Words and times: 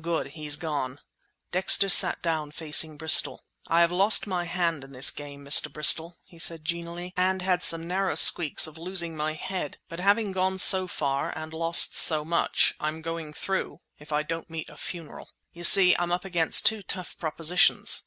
"Good; 0.00 0.28
he's 0.28 0.54
gone!" 0.54 1.00
Dexter 1.50 1.88
sat 1.88 2.22
down 2.22 2.52
facing 2.52 2.96
Bristol. 2.96 3.42
"I 3.66 3.80
have 3.80 3.90
lost 3.90 4.28
my 4.28 4.44
hand 4.44 4.84
in 4.84 4.92
this 4.92 5.10
game, 5.10 5.44
Mr. 5.44 5.72
Bristol," 5.72 6.18
he 6.22 6.38
said 6.38 6.64
genially, 6.64 7.12
"and 7.16 7.42
had 7.42 7.64
some 7.64 7.88
narrow 7.88 8.14
squeaks 8.14 8.68
of 8.68 8.78
losing 8.78 9.16
my 9.16 9.32
head; 9.34 9.80
but 9.88 9.98
having 9.98 10.30
gone 10.30 10.58
so 10.60 10.86
far 10.86 11.36
and 11.36 11.52
lost 11.52 11.96
so 11.96 12.24
much 12.24 12.76
I'm 12.78 13.02
going 13.02 13.32
through, 13.32 13.80
if 13.98 14.12
I 14.12 14.22
don't 14.22 14.48
meet 14.48 14.70
a 14.70 14.76
funeral! 14.76 15.30
You 15.52 15.64
see 15.64 15.96
I'm 15.98 16.12
up 16.12 16.24
against 16.24 16.64
two 16.64 16.84
tough 16.84 17.18
propositions." 17.18 18.04